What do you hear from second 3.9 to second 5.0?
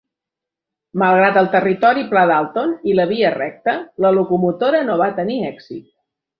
la locomotora